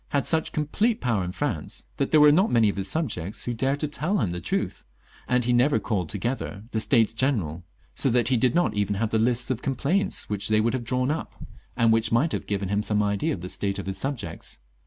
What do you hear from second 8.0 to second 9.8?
that he did not even have the lists of com